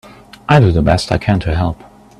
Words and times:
I 0.49 0.59
do 0.59 0.71
the 0.71 0.81
best 0.81 1.11
I 1.11 1.19
can 1.19 1.39
to 1.41 1.53
help. 1.55 1.79